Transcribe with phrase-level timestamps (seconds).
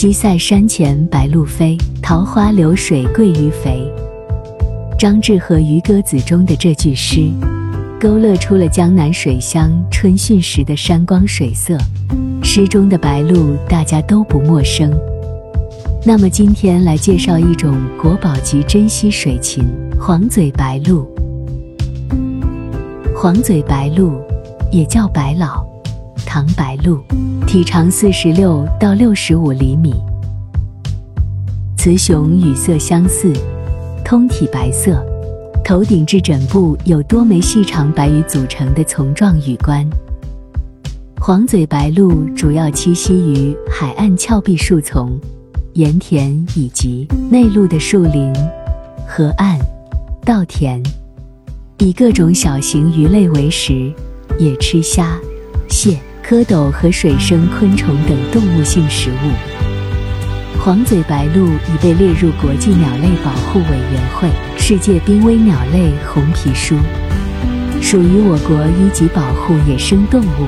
[0.00, 3.86] 西塞山前白鹭飞，桃花流水鳜鱼肥。
[4.98, 7.30] 张志和《渔歌子》中的这句诗，
[8.00, 11.76] 勾勒出了江南水乡春汛时的山光水色。
[12.42, 14.90] 诗中的白鹭，大家都不陌生。
[16.02, 19.62] 那么今天来介绍一种国宝级珍稀水禽——
[20.00, 21.06] 黄嘴白鹭。
[23.14, 24.18] 黄嘴白鹭
[24.72, 25.62] 也叫白老、
[26.32, 27.02] 长白鹭，
[27.44, 29.92] 体长四十六到六十五厘米。
[31.76, 33.32] 雌雄羽色相似，
[34.04, 35.04] 通体白色，
[35.64, 39.84] 头顶至枕部有多枚细长白羽组成的丛状羽冠。
[41.20, 45.18] 黄嘴白鹭主要栖息于海岸峭壁树丛。
[45.72, 48.32] 盐田以及内陆的树林、
[49.04, 49.58] 河岸、
[50.24, 50.80] 稻田，
[51.78, 53.92] 以各种小型鱼类为食，
[54.38, 55.18] 也吃虾、
[55.68, 55.98] 蟹、
[56.30, 60.60] 蝌蚪和水生昆虫等动物性食物。
[60.60, 66.76] 黄嘴白鹭已被列入国际鸟类保护委员会世界濒危鸟类红皮书，
[67.82, 70.46] 属于我国一级保护野生动物。